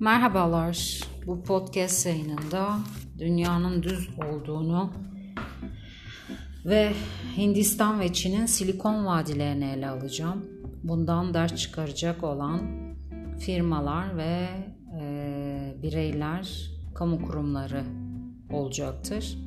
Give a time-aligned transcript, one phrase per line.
[0.00, 1.00] Merhabalar.
[1.26, 2.78] Bu podcast yayınında
[3.18, 4.92] dünyanın düz olduğunu
[6.64, 6.92] ve
[7.36, 10.44] Hindistan ve Çin'in silikon vadilerini ele alacağım.
[10.82, 12.60] Bundan ders çıkaracak olan
[13.40, 14.48] firmalar ve
[15.00, 17.84] e, bireyler, kamu kurumları
[18.52, 19.38] olacaktır.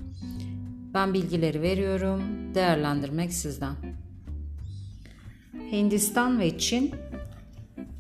[0.94, 2.22] Ben bilgileri veriyorum,
[2.56, 3.76] değerlendirmek sizden.
[5.72, 6.96] Hindistan ve Çin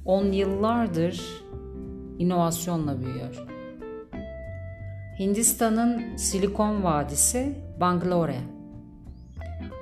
[0.05, 1.41] on yıllardır
[2.21, 3.45] inovasyonla büyüyor.
[5.19, 8.39] Hindistan'ın Silikon Vadisi Bangalore.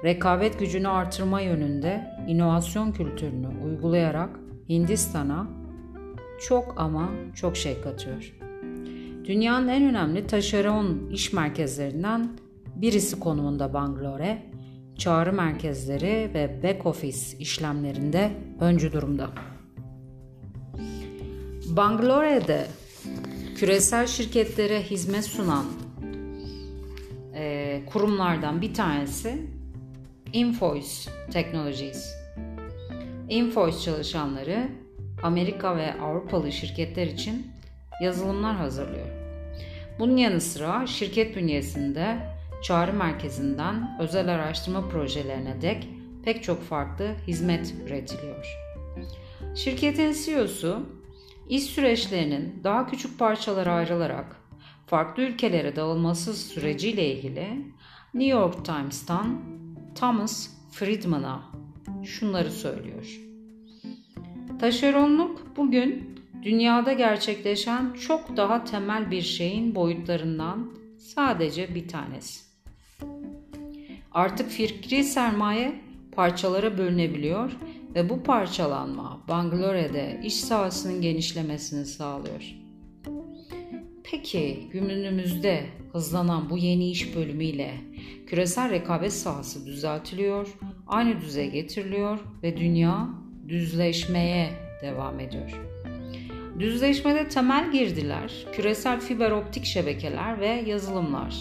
[0.04, 4.30] Rekabet gücünü artırma yönünde inovasyon kültürünü uygulayarak
[4.70, 5.48] Hindistan'a
[6.48, 8.34] çok ama çok şey katıyor.
[9.26, 12.30] Dünyanın en önemli taşeron iş merkezlerinden
[12.76, 14.44] birisi konumunda Bangalore,
[14.98, 19.30] çağrı merkezleri ve back office işlemlerinde öncü durumda.
[21.80, 22.68] Bangalore'de
[23.56, 25.66] küresel şirketlere hizmet sunan
[27.36, 29.42] e, kurumlardan bir tanesi
[30.34, 32.16] Invoice Technologies.
[33.30, 34.70] Invoice çalışanları
[35.24, 37.48] Amerika ve Avrupalı şirketler için
[38.02, 39.08] yazılımlar hazırlıyor.
[40.00, 42.18] Bunun yanı sıra şirket bünyesinde
[42.64, 45.88] çağrı merkezinden özel araştırma projelerine dek
[46.26, 48.46] pek çok farklı hizmet üretiliyor.
[49.56, 50.99] Şirketin CEO'su
[51.50, 54.36] İş süreçlerinin daha küçük parçalara ayrılarak
[54.88, 57.48] farklı ülkelere dağılması süreciyle ilgili
[58.14, 59.42] New York Times'tan
[59.96, 61.44] Thomas Friedman'a
[62.04, 63.20] şunları söylüyor.
[64.60, 72.44] Taşeronluk bugün dünyada gerçekleşen çok daha temel bir şeyin boyutlarından sadece bir tanesi.
[74.12, 77.52] Artık fikri sermaye parçalara bölünebiliyor
[78.00, 82.56] ve bu parçalanma Bangalore'de iş sahasının genişlemesini sağlıyor.
[84.04, 87.74] Peki günümüzde hızlanan bu yeni iş bölümüyle
[88.28, 93.10] küresel rekabet sahası düzeltiliyor, aynı düzeye getiriliyor ve dünya
[93.48, 94.50] düzleşmeye
[94.82, 95.62] devam ediyor.
[96.60, 101.36] Düzleşmede temel girdiler, küresel fiber optik şebekeler ve yazılımlar.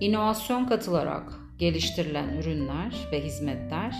[0.00, 3.96] İnovasyon katılarak geliştirilen ürünler ve hizmetler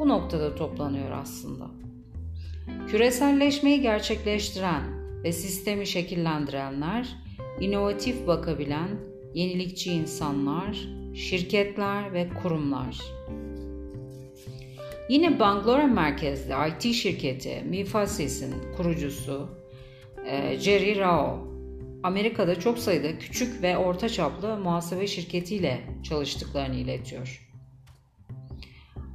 [0.00, 1.70] bu noktada toplanıyor aslında.
[2.88, 4.82] Küreselleşmeyi gerçekleştiren
[5.24, 7.08] ve sistemi şekillendirenler,
[7.60, 8.88] inovatif bakabilen
[9.34, 13.00] yenilikçi insanlar, şirketler ve kurumlar.
[15.08, 19.48] Yine Bangalore merkezli IT şirketi Mifasis'in kurucusu
[20.26, 21.48] e, Jerry Rao,
[22.02, 27.49] Amerika'da çok sayıda küçük ve orta çaplı muhasebe şirketiyle çalıştıklarını iletiyor.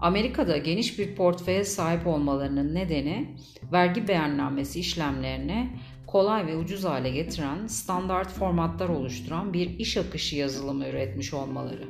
[0.06, 3.36] Amerika'da geniş bir portföye sahip olmalarının nedeni
[3.72, 5.70] vergi beyannamesi işlemlerini
[6.08, 11.88] kolay ve ucuz hale getiren standart formatlar oluşturan bir iş akışı yazılımı üretmiş olmaları.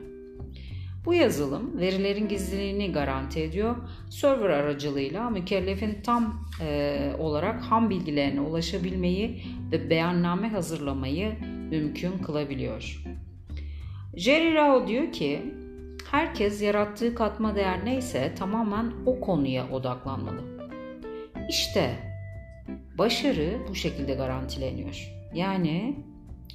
[1.05, 3.75] Bu yazılım verilerin gizliliğini garanti ediyor.
[4.09, 11.35] Server aracılığıyla mükellefin tam e, olarak ham bilgilerine ulaşabilmeyi ve beyanname hazırlamayı
[11.69, 13.03] mümkün kılabiliyor.
[14.17, 15.41] Jerry Rao diyor ki
[16.11, 20.41] Herkes yarattığı katma değer neyse tamamen o konuya odaklanmalı.
[21.49, 21.95] İşte
[22.97, 25.11] başarı bu şekilde garantileniyor.
[25.33, 25.95] Yani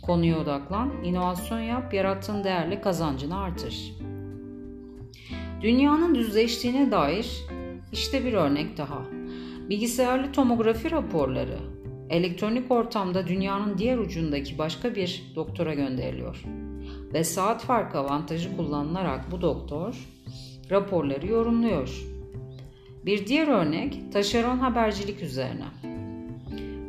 [0.02, 3.92] konuya odaklan, inovasyon yap, yarattığın değerle kazancını artır.
[5.62, 7.44] Dünyanın düzleştiğine dair
[7.92, 9.02] işte bir örnek daha.
[9.68, 11.58] Bilgisayarlı tomografi raporları
[12.10, 16.44] elektronik ortamda dünyanın diğer ucundaki başka bir doktora gönderiliyor
[17.12, 20.09] ve saat farkı avantajı kullanılarak bu doktor
[20.71, 22.04] raporları yorumluyor.
[23.06, 25.66] Bir diğer örnek taşeron habercilik üzerine.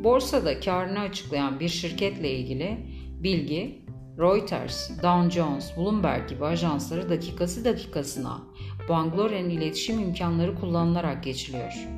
[0.04, 2.78] Borsada karını açıklayan bir şirketle ilgili
[3.22, 3.82] bilgi
[4.18, 8.42] Reuters, Dow Jones, Bloomberg gibi ajansları dakikası dakikasına
[8.88, 11.88] Bangalore'nin iletişim imkanları kullanılarak geçiliyor.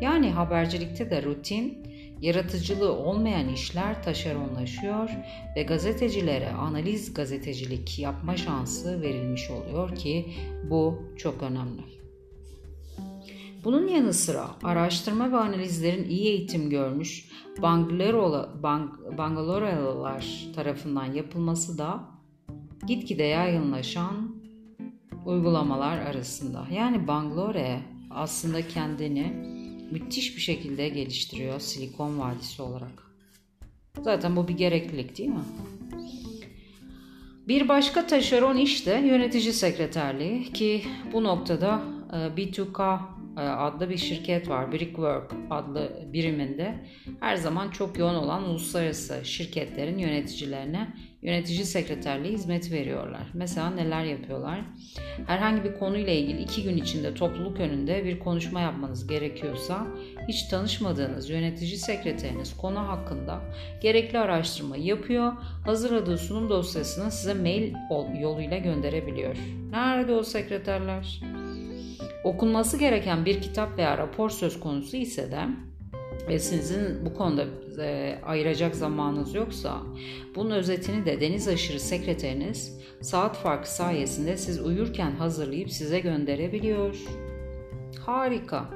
[0.00, 1.85] Yani habercilikte de rutin
[2.20, 5.10] Yaratıcılığı olmayan işler taşeronlaşıyor
[5.56, 10.26] ve gazetecilere analiz gazetecilik yapma şansı verilmiş oluyor ki
[10.70, 11.82] bu çok önemli.
[13.64, 17.28] Bunun yanı sıra araştırma ve analizlerin iyi eğitim görmüş
[19.18, 22.00] Bangalore'lılar tarafından yapılması da
[22.86, 24.36] gitgide yaygınlaşan
[25.24, 26.66] uygulamalar arasında.
[26.72, 27.80] Yani Bangalore
[28.10, 29.55] aslında kendini
[29.90, 33.06] müthiş bir şekilde geliştiriyor Silikon Vadisi olarak.
[34.02, 35.44] Zaten bu bir gereklilik değil mi?
[37.48, 43.96] Bir başka taşeron iş de yönetici sekreterliği ki bu noktada e, B2K e, adlı bir
[43.96, 44.72] şirket var.
[44.72, 46.74] Brickwork adlı biriminde
[47.20, 50.88] her zaman çok yoğun olan uluslararası şirketlerin yöneticilerine
[51.22, 53.22] yönetici sekreterliği hizmet veriyorlar.
[53.34, 54.60] Mesela neler yapıyorlar?
[55.26, 59.86] Herhangi bir konuyla ilgili iki gün içinde topluluk önünde bir konuşma yapmanız gerekiyorsa
[60.28, 63.40] hiç tanışmadığınız yönetici sekreteriniz konu hakkında
[63.80, 65.32] gerekli araştırma yapıyor,
[65.64, 67.74] hazırladığı sunum dosyasını size mail
[68.20, 69.36] yoluyla gönderebiliyor.
[69.70, 71.20] Nerede o sekreterler?
[72.26, 75.46] Okunması gereken bir kitap veya rapor söz konusu ise de
[76.28, 77.44] ve sizin bu konuda
[77.82, 79.82] e, ayıracak zamanınız yoksa
[80.34, 86.96] bunun özetini de deniz aşırı sekreteriniz saat farkı sayesinde siz uyurken hazırlayıp size gönderebiliyor.
[88.06, 88.70] Harika.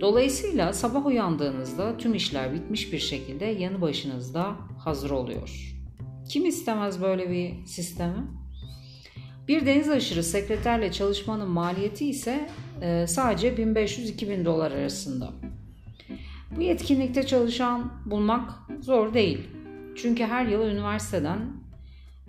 [0.00, 5.74] Dolayısıyla sabah uyandığınızda tüm işler bitmiş bir şekilde yanı başınızda hazır oluyor.
[6.28, 8.41] Kim istemez böyle bir sistemi?
[9.48, 12.48] Bir deniz aşırı sekreterle çalışmanın maliyeti ise
[12.82, 15.32] e, sadece 1500-2000 dolar arasında.
[16.56, 18.50] Bu yetkinlikte çalışan bulmak
[18.80, 19.38] zor değil.
[19.96, 21.38] Çünkü her yıl üniversiteden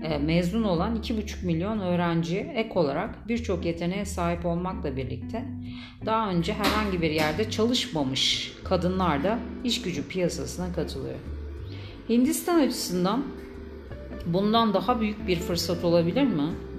[0.04, 5.46] e, mezun olan 2,5 milyon öğrenci ek olarak birçok yeteneğe sahip olmakla birlikte
[6.06, 11.20] daha önce herhangi bir yerde çalışmamış kadınlar da iş gücü piyasasına katılıyor.
[12.10, 13.24] Hindistan açısından
[14.26, 16.73] bundan daha büyük bir fırsat olabilir mi?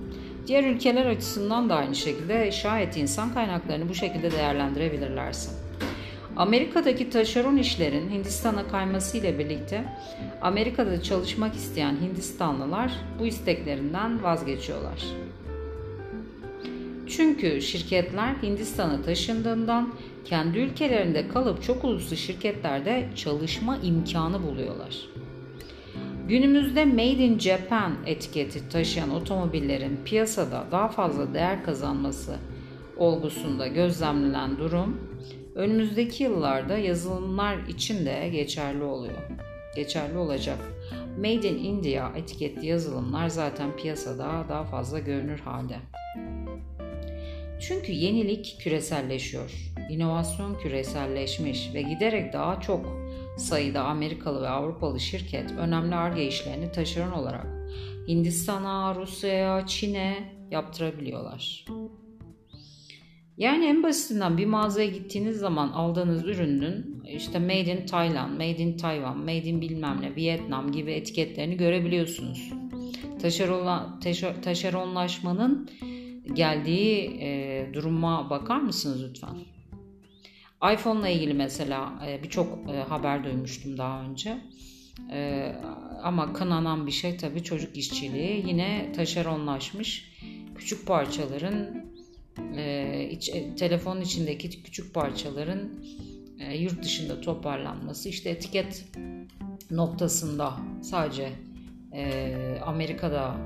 [0.47, 5.51] Diğer ülkeler açısından da aynı şekilde şayet insan kaynaklarını bu şekilde değerlendirebilirlerse.
[6.37, 9.85] Amerika'daki taşeron işlerin Hindistan'a kayması ile birlikte
[10.43, 15.05] Amerika'da çalışmak isteyen Hindistanlılar bu isteklerinden vazgeçiyorlar.
[17.09, 19.95] Çünkü şirketler Hindistan'a taşındığından
[20.25, 25.09] kendi ülkelerinde kalıp çok uluslu şirketlerde çalışma imkanı buluyorlar.
[26.29, 32.37] Günümüzde Made in Japan etiketi taşıyan otomobillerin piyasada daha fazla değer kazanması
[32.97, 35.01] olgusunda gözlemlenen durum
[35.55, 39.23] önümüzdeki yıllarda yazılımlar için de geçerli oluyor.
[39.77, 40.59] Geçerli olacak.
[41.19, 45.77] Made in India etiketli yazılımlar zaten piyasada daha fazla görünür halde.
[47.61, 49.74] Çünkü yenilik küreselleşiyor.
[49.91, 52.87] İnovasyon küreselleşmiş ve giderek daha çok
[53.39, 57.47] sayıda Amerikalı ve Avrupalı şirket önemli ARGE işlerini taşeron olarak
[58.09, 61.65] Hindistan'a, Rusya'ya, Çin'e yaptırabiliyorlar.
[63.37, 68.77] Yani en basitinden bir mağazaya gittiğiniz zaman aldığınız ürünün işte Made in Thailand, Made in
[68.77, 72.53] Taiwan, Made in bilmem ne, Vietnam gibi etiketlerini görebiliyorsunuz.
[73.23, 73.99] Taşeronla,
[74.43, 75.71] taşeronlaşmanın
[76.33, 79.54] geldiği e, duruma bakar mısınız lütfen?
[80.73, 84.39] iPhone ile ilgili mesela e, birçok e, haber duymuştum daha önce.
[85.13, 85.53] E,
[86.03, 88.47] ama kınanan bir şey tabii çocuk işçiliği.
[88.49, 90.15] Yine taşeronlaşmış
[90.55, 91.85] küçük parçaların
[92.57, 95.85] e, iç, e, telefonun içindeki küçük parçaların
[96.39, 98.85] e, yurt dışında toparlanması işte etiket
[99.71, 101.33] noktasında sadece
[101.93, 102.35] e,
[102.65, 103.37] Amerika'da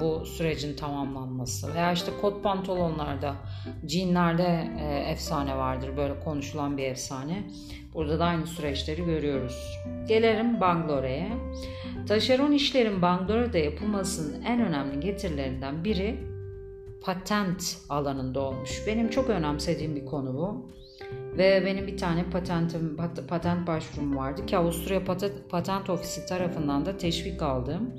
[0.00, 3.34] bu sürecin tamamlanması veya işte kot pantolonlarda,
[3.88, 7.42] jeanlerde e, efsane vardır böyle konuşulan bir efsane.
[7.94, 9.78] Burada da aynı süreçleri görüyoruz.
[10.08, 11.32] Gelelim Bangalore'ye.
[12.08, 16.18] Taşeron işlerin Bangalore'de yapılmasının en önemli getirilerinden biri
[17.02, 18.70] patent alanında olmuş.
[18.86, 20.70] Benim çok önemsediğim bir konu bu.
[21.38, 22.96] Ve benim bir tane patentim,
[23.28, 25.04] patent başvurum vardı ki Avusturya
[25.48, 27.94] Patent Ofisi tarafından da teşvik aldım.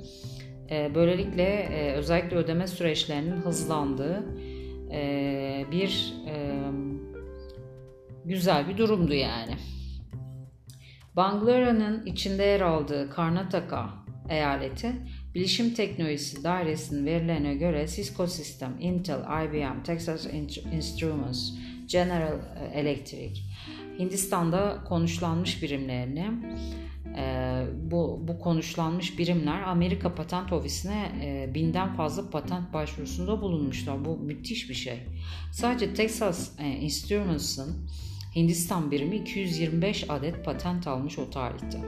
[0.71, 4.23] Ee, böylelikle e, özellikle ödeme süreçlerinin hızlandığı
[4.91, 6.63] e, bir e,
[8.25, 9.55] güzel bir durumdu yani.
[11.15, 13.89] Banglara'nın içinde yer aldığı Karnataka
[14.29, 14.91] eyaleti
[15.35, 20.27] Bilişim Teknolojisi Dairesi'nin verilerine göre Cisco System, Intel, IBM, Texas
[20.73, 21.51] Instruments,
[21.87, 22.39] General
[22.73, 23.41] Electric
[23.99, 26.31] Hindistan'da konuşlanmış birimlerini
[27.17, 34.05] e, bu, bu konuşlanmış birimler Amerika Patent Ofisi'ne e, binden fazla patent başvurusunda bulunmuşlar.
[34.05, 34.99] Bu müthiş bir şey.
[35.51, 37.87] Sadece Texas e, Instruments'ın
[38.35, 41.79] Hindistan birimi 225 adet patent almış o tarihte.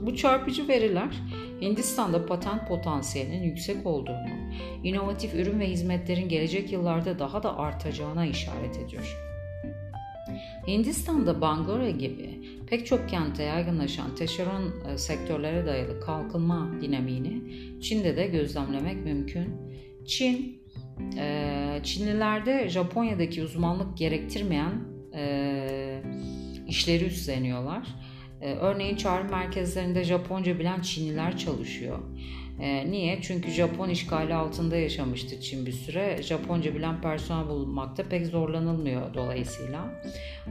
[0.00, 1.22] Bu çarpıcı veriler
[1.60, 4.28] Hindistan'da patent potansiyelinin yüksek olduğunu,
[4.82, 9.16] inovatif ürün ve hizmetlerin gelecek yıllarda daha da artacağına işaret ediyor.
[10.66, 12.33] Hindistan'da Bangalore gibi
[12.66, 17.42] pek çok kente yaygınlaşan taşeron e, sektörlere dayalı kalkınma dinamiğini
[17.80, 19.48] Çin'de de gözlemlemek mümkün.
[20.06, 20.62] Çin,
[21.18, 24.72] e, Çinlilerde Japonya'daki uzmanlık gerektirmeyen
[25.14, 26.02] e,
[26.68, 27.88] işleri üstleniyorlar
[28.44, 31.98] örneğin çağrı merkezlerinde Japonca bilen Çinliler çalışıyor.
[32.60, 33.18] E, niye?
[33.22, 36.22] Çünkü Japon işgali altında yaşamıştı Çin bir süre.
[36.22, 40.02] Japonca bilen personel bulmakta pek zorlanılmıyor dolayısıyla.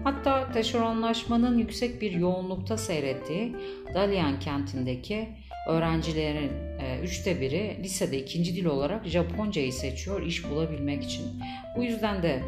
[0.03, 3.55] Hatta taşeronlaşmanın yüksek bir yoğunlukta seyrettiği
[3.93, 5.27] Dalian kentindeki
[5.67, 11.25] öğrencilerin e, üçte biri lisede ikinci dil olarak Japoncayı seçiyor iş bulabilmek için.
[11.77, 12.43] Bu yüzden de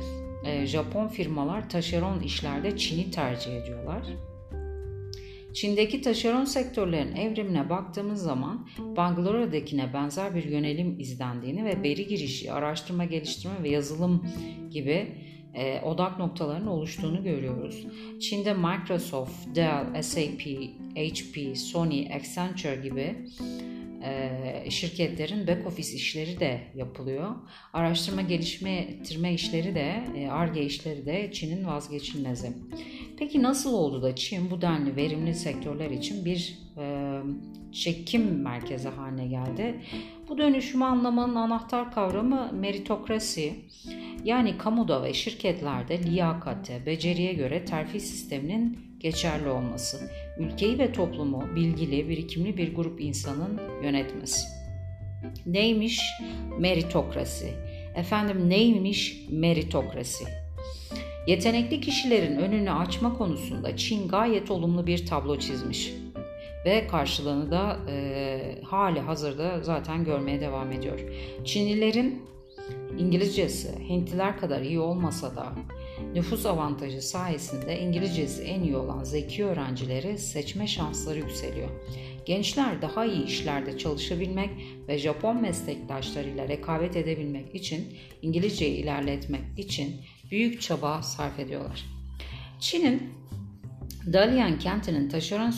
[0.46, 4.04] e, Japon firmalar taşeron işlerde Çin'i tercih ediyorlar.
[5.56, 13.06] Çin'deki taşeron sektörlerin evrimine baktığımız zaman Bangalore'dekine benzer bir yönelim izlendiğini ve veri girişi, araştırma
[13.06, 14.28] geliştirme ve yazılım
[14.72, 15.16] gibi
[15.54, 17.88] e, odak noktalarının oluştuğunu görüyoruz.
[18.20, 20.42] Çin'de Microsoft, Dell, SAP,
[20.96, 23.16] HP, Sony, Accenture gibi
[24.06, 27.36] e, şirketlerin back office işleri de yapılıyor.
[27.74, 32.54] Araştırma geliştirme işleri de, ARGE işleri de Çin'in vazgeçilmezi.
[33.20, 36.65] Peki nasıl oldu da Çin bu denli verimli sektörler için bir e,
[37.72, 39.82] çekim merkezi haline geldi?
[40.30, 43.54] Bu dönüşümü anlamanın anahtar kavramı meritokrasi.
[44.24, 52.10] Yani kamuda ve şirketlerde liyakate, beceriye göre terfi sisteminin geçerli olması, ülkeyi ve toplumu bilgili,
[52.10, 54.48] birikimli bir grup insanın yönetmesi.
[55.46, 56.02] Neymiş
[56.60, 57.54] meritokrasi?
[57.96, 60.26] Efendim neymiş meritokrasi?
[61.28, 65.94] Yetenekli kişilerin önünü açma konusunda Çin gayet olumlu bir tablo çizmiş
[66.66, 71.00] ve karşılığını da e, hali hazırda zaten görmeye devam ediyor.
[71.46, 72.24] Çinlilerin
[73.00, 75.54] İngilizcesi Hintliler kadar iyi olmasa da
[76.14, 81.70] nüfus avantajı sayesinde İngilizcesi en iyi olan zeki öğrencileri seçme şansları yükseliyor.
[82.26, 84.50] Gençler daha iyi işlerde çalışabilmek
[84.88, 87.88] ve Japon meslektaşlarıyla rekabet edebilmek için
[88.22, 89.96] İngilizceyi ilerletmek için
[90.32, 91.86] büyük çaba sarf ediyorlar.
[92.60, 93.14] Çin'in
[94.14, 95.52] Dalian kentinin taşeron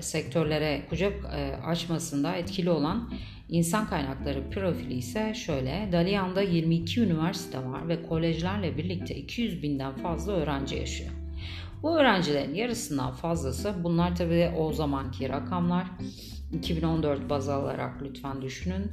[0.00, 3.12] sektörlere kucak e, açmasında etkili olan
[3.48, 5.88] insan kaynakları profili ise şöyle.
[5.92, 11.10] Dalian'da 22 üniversite var ve kolejlerle birlikte 200 binden fazla öğrenci yaşıyor.
[11.82, 15.84] Bu öğrencilerin yarısından fazlası bunlar tabii o zamanki rakamlar
[16.52, 18.92] 2014 baz alarak lütfen düşünün.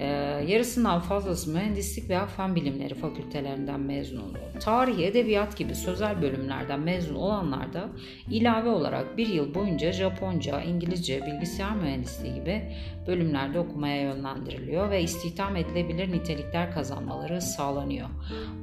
[0.00, 0.06] Ee,
[0.48, 4.60] yarısından fazlası mühendislik veya fen bilimleri fakültelerinden mezun oluyor.
[4.60, 7.88] Tarih, edebiyat gibi sözel bölümlerden mezun olanlar da
[8.30, 12.62] ilave olarak bir yıl boyunca Japonca, İngilizce, bilgisayar mühendisliği gibi
[13.06, 18.08] bölümlerde okumaya yönlendiriliyor ve istihdam edilebilir nitelikler kazanmaları sağlanıyor.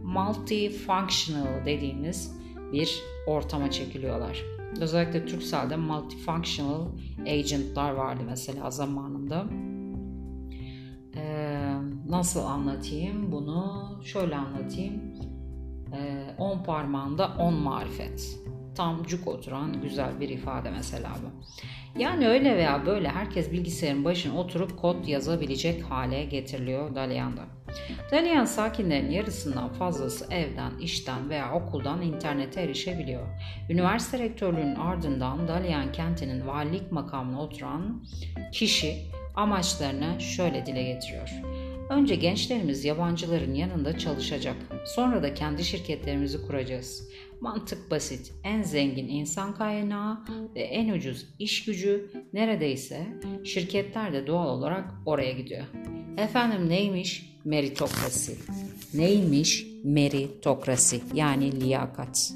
[0.04, 2.38] Multifunctional dediğimiz
[2.74, 4.57] bir ortama çekiliyorlar.
[4.82, 6.88] Özellikle Turkcell'de multifunctional
[7.28, 9.46] agentlar vardı mesela zamanında.
[11.16, 11.74] Ee,
[12.10, 13.90] nasıl anlatayım bunu?
[14.04, 14.94] Şöyle anlatayım.
[16.38, 18.40] 10 ee, parmağında 10 marifet.
[18.76, 21.44] Tam cuk oturan güzel bir ifade mesela bu.
[22.02, 27.57] Yani öyle veya böyle herkes bilgisayarın başına oturup kod yazabilecek hale getiriliyor Dalyan'da.
[28.12, 33.28] Dalyan sakinlerin yarısından fazlası evden, işten veya okuldan internete erişebiliyor.
[33.70, 38.04] Üniversite rektörlüğünün ardından Dalyan kentinin valilik makamına oturan
[38.54, 38.96] kişi
[39.36, 41.30] amaçlarını şöyle dile getiriyor.
[41.90, 44.56] Önce gençlerimiz yabancıların yanında çalışacak.
[44.86, 47.10] Sonra da kendi şirketlerimizi kuracağız.
[47.42, 48.34] Mantık basit.
[48.44, 53.08] En zengin insan kaynağı ve en ucuz iş gücü neredeyse
[53.44, 55.64] şirketler de doğal olarak oraya gidiyor.
[56.18, 57.38] Efendim neymiş?
[57.46, 58.38] Meritokrasi.
[58.94, 59.66] Neymiş?
[59.84, 62.34] Meritokrasi yani liyakat.